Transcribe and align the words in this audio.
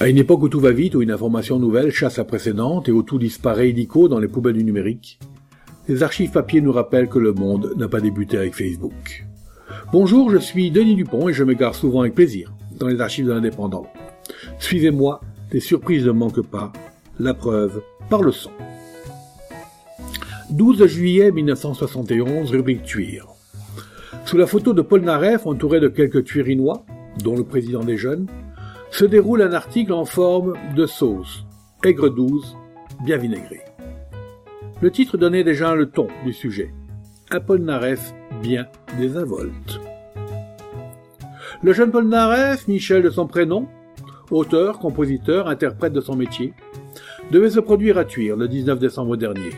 À 0.00 0.08
une 0.08 0.18
époque 0.18 0.42
où 0.42 0.48
tout 0.48 0.60
va 0.60 0.70
vite, 0.70 0.94
où 0.94 1.02
une 1.02 1.10
information 1.10 1.58
nouvelle 1.58 1.90
chasse 1.90 2.18
la 2.18 2.24
précédente 2.24 2.88
et 2.88 2.92
où 2.92 3.02
tout 3.02 3.18
disparaît 3.18 3.70
illico 3.70 4.06
dans 4.06 4.20
les 4.20 4.28
poubelles 4.28 4.54
du 4.54 4.62
numérique, 4.62 5.18
les 5.88 6.04
archives 6.04 6.30
papier 6.30 6.60
nous 6.60 6.70
rappellent 6.70 7.08
que 7.08 7.18
le 7.18 7.32
monde 7.32 7.74
n'a 7.76 7.88
pas 7.88 8.00
débuté 8.00 8.38
avec 8.38 8.54
Facebook. 8.54 9.26
Bonjour, 9.92 10.30
je 10.30 10.38
suis 10.38 10.70
Denis 10.70 10.94
Dupont 10.94 11.28
et 11.28 11.32
je 11.32 11.42
me 11.42 11.54
gare 11.54 11.74
souvent 11.74 12.02
avec 12.02 12.14
plaisir 12.14 12.54
dans 12.78 12.86
les 12.86 13.00
archives 13.00 13.26
de 13.26 13.32
l'indépendant. 13.32 13.88
Suivez-moi, 14.60 15.20
les 15.50 15.58
surprises 15.58 16.06
ne 16.06 16.12
manquent 16.12 16.46
pas, 16.46 16.72
la 17.18 17.34
preuve 17.34 17.82
par 18.08 18.22
le 18.22 18.30
son. 18.30 18.52
12 20.50 20.86
juillet 20.86 21.32
1971, 21.32 22.52
rubrique 22.52 22.84
Tuir. 22.84 23.26
Sous 24.26 24.36
la 24.36 24.46
photo 24.46 24.74
de 24.74 24.82
Paul 24.82 25.00
Naref, 25.00 25.44
entouré 25.44 25.80
de 25.80 25.88
quelques 25.88 26.22
tuirinois, 26.22 26.84
dont 27.24 27.36
le 27.36 27.42
président 27.42 27.82
des 27.82 27.96
jeunes, 27.96 28.28
se 28.90 29.04
déroule 29.04 29.42
un 29.42 29.52
article 29.52 29.92
en 29.92 30.04
forme 30.04 30.54
de 30.74 30.86
sauce, 30.86 31.44
aigre 31.84 32.08
douze, 32.08 32.56
bien 33.04 33.16
vinaigré. 33.16 33.60
Le 34.80 34.90
titre 34.90 35.16
donnait 35.16 35.44
déjà 35.44 35.74
le 35.74 35.90
ton 35.90 36.08
du 36.24 36.32
sujet. 36.32 36.72
Naref 37.48 38.14
bien 38.42 38.66
désinvolte. 38.96 39.80
Le 41.62 41.72
jeune 41.72 41.90
Paul 41.90 42.08
Naref, 42.08 42.68
Michel 42.68 43.02
de 43.02 43.10
son 43.10 43.26
prénom, 43.26 43.66
auteur, 44.30 44.78
compositeur, 44.78 45.48
interprète 45.48 45.92
de 45.92 46.00
son 46.00 46.14
métier, 46.14 46.54
devait 47.30 47.50
se 47.50 47.60
produire 47.60 47.98
à 47.98 48.04
Tuire 48.04 48.36
le 48.36 48.48
19 48.48 48.78
décembre 48.78 49.16
dernier. 49.16 49.50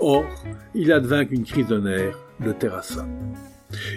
Or, 0.00 0.24
il 0.74 0.92
advint 0.92 1.24
qu'une 1.24 1.44
crise 1.44 1.66
de 1.66 1.78
nerfs 1.78 2.18
le 2.40 2.54
terrassa. 2.54 3.06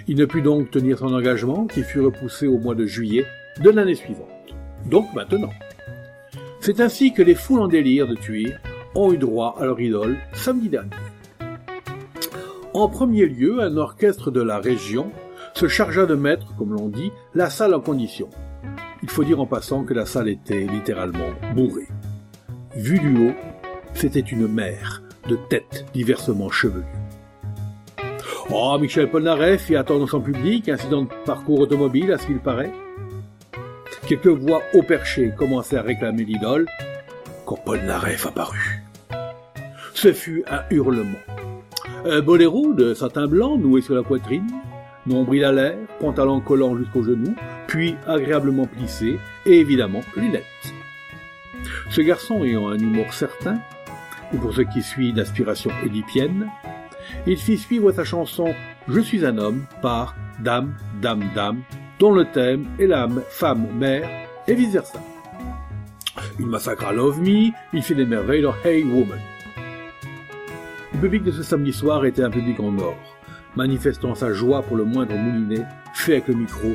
Il 0.06 0.16
ne 0.16 0.26
put 0.26 0.42
donc 0.42 0.70
tenir 0.70 0.98
son 0.98 1.14
engagement 1.14 1.66
qui 1.66 1.82
fut 1.82 2.00
repoussé 2.00 2.46
au 2.46 2.58
mois 2.58 2.74
de 2.74 2.86
juillet 2.86 3.24
de 3.62 3.70
l'année 3.70 3.94
suivante. 3.94 4.41
Donc 4.86 5.12
maintenant. 5.14 5.52
C'est 6.60 6.80
ainsi 6.80 7.12
que 7.12 7.22
les 7.22 7.34
foules 7.34 7.60
en 7.60 7.68
délire 7.68 8.06
de 8.06 8.14
Tuire 8.14 8.60
ont 8.94 9.12
eu 9.12 9.18
droit 9.18 9.56
à 9.58 9.64
leur 9.64 9.80
idole 9.80 10.18
samedi 10.32 10.68
dernier. 10.68 10.90
En 12.74 12.88
premier 12.88 13.26
lieu, 13.26 13.60
un 13.60 13.76
orchestre 13.76 14.30
de 14.30 14.40
la 14.40 14.58
région 14.58 15.10
se 15.54 15.68
chargea 15.68 16.06
de 16.06 16.14
mettre, 16.14 16.54
comme 16.56 16.72
l'on 16.72 16.88
dit, 16.88 17.10
la 17.34 17.50
salle 17.50 17.74
en 17.74 17.80
condition. 17.80 18.28
Il 19.02 19.10
faut 19.10 19.24
dire 19.24 19.40
en 19.40 19.46
passant 19.46 19.84
que 19.84 19.92
la 19.92 20.06
salle 20.06 20.28
était 20.28 20.66
littéralement 20.66 21.30
bourrée. 21.54 21.88
Vu 22.74 22.98
du 22.98 23.28
haut, 23.28 23.34
c'était 23.92 24.20
une 24.20 24.46
mer 24.46 25.02
de 25.28 25.36
têtes 25.36 25.84
diversement 25.92 26.48
chevelues. 26.48 26.84
Oh, 28.50 28.76
Michel 28.80 29.10
Polnareff 29.10 29.62
fit 29.64 29.76
attendre 29.76 30.08
son 30.08 30.20
public, 30.20 30.68
incident 30.68 31.02
de 31.02 31.08
parcours 31.24 31.60
automobile 31.60 32.12
à 32.12 32.18
ce 32.18 32.26
qu'il 32.26 32.38
paraît. 32.38 32.72
Quelques 34.12 34.26
voix 34.26 34.60
haut 34.74 34.82
perchées 34.82 35.32
commençaient 35.38 35.78
à 35.78 35.82
réclamer 35.82 36.24
l'idole 36.24 36.66
quand 37.46 37.56
Polnareff 37.64 38.26
apparut. 38.26 38.82
Ce 39.94 40.12
fut 40.12 40.44
un 40.50 40.60
hurlement. 40.70 41.16
Un 42.04 42.20
boléro 42.20 42.74
de 42.74 42.92
satin 42.92 43.26
blanc 43.26 43.56
noué 43.56 43.80
sur 43.80 43.94
la 43.94 44.02
poitrine, 44.02 44.50
nombril 45.06 45.44
à 45.44 45.52
l'air, 45.52 45.78
pantalon 45.98 46.42
collant 46.42 46.76
jusqu'aux 46.76 47.04
genoux, 47.04 47.34
puis 47.66 47.96
agréablement 48.06 48.66
plissé, 48.66 49.18
et 49.46 49.60
évidemment 49.60 50.02
lunettes. 50.14 50.44
Ce 51.88 52.02
garçon 52.02 52.44
ayant 52.44 52.68
un 52.68 52.78
humour 52.78 53.14
certain, 53.14 53.60
et 54.34 54.36
pour 54.36 54.52
ce 54.52 54.60
qui 54.60 54.82
suit 54.82 55.14
d'inspiration 55.14 55.70
édipienne, 55.86 56.50
il 57.26 57.38
fit 57.38 57.56
suivre 57.56 57.90
sa 57.92 58.04
chanson 58.04 58.54
Je 58.88 59.00
suis 59.00 59.24
un 59.24 59.38
homme 59.38 59.64
par 59.80 60.14
Dame, 60.38 60.74
Dame, 61.00 61.30
Dame, 61.34 61.62
dont 62.02 62.10
le 62.10 62.24
thème 62.24 62.66
est 62.80 62.88
la 62.88 63.06
femme 63.28 63.64
mère 63.78 64.08
et 64.48 64.54
vice 64.56 64.72
versa. 64.72 64.98
Il 66.40 66.46
massacra 66.46 66.92
Love 66.92 67.20
Me, 67.20 67.52
il 67.72 67.80
fit 67.80 67.94
des 67.94 68.04
merveilles 68.04 68.42
dans 68.42 68.56
Hey 68.64 68.82
Woman. 68.82 69.20
Le 70.94 70.98
public 70.98 71.22
de 71.22 71.30
ce 71.30 71.44
samedi 71.44 71.72
soir 71.72 72.04
était 72.04 72.24
un 72.24 72.30
public 72.30 72.58
en 72.58 72.76
or, 72.78 72.96
manifestant 73.54 74.16
sa 74.16 74.32
joie 74.32 74.62
pour 74.62 74.76
le 74.76 74.82
moindre 74.82 75.14
moulinet 75.14 75.64
fait 75.94 76.14
avec 76.14 76.26
le 76.26 76.34
micro 76.34 76.72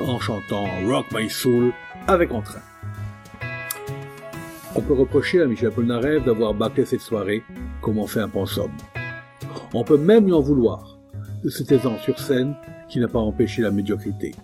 en 0.00 0.18
chantant 0.18 0.64
Rock 0.86 1.04
My 1.12 1.28
Soul 1.28 1.74
avec 2.08 2.32
entrain. 2.32 2.62
On 4.74 4.80
peut 4.80 4.94
reprocher 4.94 5.42
à 5.42 5.44
Michel 5.44 5.72
Polnareff 5.72 6.24
d'avoir 6.24 6.54
bâclé 6.54 6.86
cette 6.86 7.02
soirée 7.02 7.42
comme 7.82 7.98
on 7.98 8.06
fait 8.06 8.20
un 8.20 8.30
pensum. 8.30 8.70
On 9.74 9.84
peut 9.84 9.98
même 9.98 10.24
lui 10.24 10.32
en 10.32 10.40
vouloir 10.40 10.96
de 11.44 11.50
cet 11.50 11.66
taisant 11.66 11.98
sur 11.98 12.18
scène 12.18 12.54
qui 12.88 12.98
n'a 12.98 13.08
pas 13.08 13.18
empêché 13.18 13.60
la 13.60 13.70
médiocrité. 13.70 14.34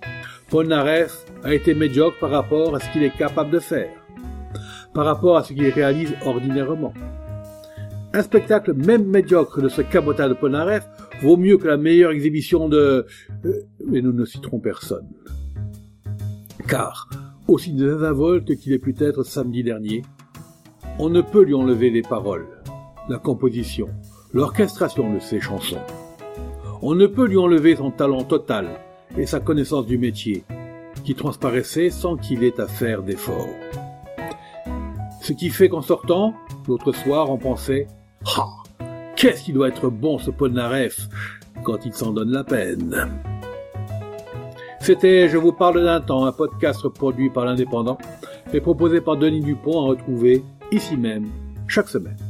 Polnareff 0.48 1.24
a 1.42 1.52
été 1.54 1.74
médiocre 1.74 2.18
par 2.20 2.30
rapport 2.30 2.76
à 2.76 2.78
ce 2.78 2.88
qu'il 2.92 3.02
est 3.02 3.16
capable 3.16 3.50
de 3.50 3.58
faire, 3.58 3.90
par 4.94 5.04
rapport 5.04 5.36
à 5.36 5.42
ce 5.42 5.52
qu'il 5.52 5.68
réalise 5.68 6.14
ordinairement. 6.24 6.94
Un 8.12 8.22
spectacle 8.22 8.72
même 8.72 9.06
médiocre 9.06 9.60
de 9.60 9.68
ce 9.68 9.82
cabotage 9.82 10.28
de 10.28 10.34
Polnareff 10.34 10.86
vaut 11.20 11.36
mieux 11.36 11.58
que 11.58 11.66
la 11.66 11.76
meilleure 11.76 12.12
exhibition 12.12 12.68
de... 12.68 13.06
Euh, 13.44 13.52
mais 13.84 14.00
nous 14.00 14.12
ne 14.12 14.24
citerons 14.24 14.60
personne. 14.60 15.08
Car, 16.68 17.08
aussi 17.48 17.72
désinvolte 17.72 18.54
qu'il 18.56 18.72
ait 18.72 18.78
pu 18.78 18.94
être 19.00 19.24
samedi 19.24 19.64
dernier, 19.64 20.02
on 21.00 21.10
ne 21.10 21.22
peut 21.22 21.42
lui 21.42 21.54
enlever 21.54 21.90
les 21.90 22.02
paroles, 22.02 22.46
la 23.08 23.18
composition, 23.18 23.88
l'orchestration 24.32 25.12
de 25.12 25.18
ses 25.18 25.40
chansons. 25.40 25.82
On 26.82 26.94
ne 26.94 27.06
peut 27.06 27.26
lui 27.26 27.36
enlever 27.36 27.74
son 27.74 27.90
talent 27.90 28.22
total 28.22 28.68
et 29.16 29.26
sa 29.26 29.40
connaissance 29.40 29.86
du 29.86 29.98
métier, 29.98 30.44
qui 31.04 31.14
transparaissait 31.14 31.90
sans 31.90 32.16
qu'il 32.16 32.44
ait 32.44 32.60
à 32.60 32.66
faire 32.66 33.02
d'efforts. 33.02 33.48
Ce 35.22 35.32
qui 35.32 35.50
fait 35.50 35.68
qu'en 35.68 35.82
sortant, 35.82 36.34
l'autre 36.68 36.92
soir, 36.92 37.30
on 37.30 37.38
pensait 37.38 37.86
Ah 38.36 38.48
Qu'est-ce 39.16 39.44
qu'il 39.44 39.54
doit 39.54 39.68
être 39.68 39.88
bon 39.88 40.18
ce 40.18 40.30
Polnareff 40.30 41.08
quand 41.64 41.86
il 41.86 41.94
s'en 41.94 42.12
donne 42.12 42.30
la 42.30 42.44
peine 42.44 43.10
C'était 44.80 45.28
Je 45.28 45.38
vous 45.38 45.52
parle 45.52 45.82
d'un 45.82 46.00
temps, 46.00 46.26
un 46.26 46.32
podcast 46.32 46.86
produit 46.88 47.30
par 47.30 47.46
l'Indépendant 47.46 47.98
et 48.52 48.60
proposé 48.60 49.00
par 49.00 49.16
Denis 49.16 49.40
Dupont 49.40 49.80
à 49.80 49.88
retrouver 49.88 50.44
ici 50.70 50.96
même 50.96 51.26
chaque 51.66 51.88
semaine. 51.88 52.25